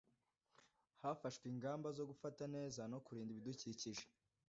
[1.03, 4.03] hafashwe ingamba zo gufata neza no kurinda ibidukikije.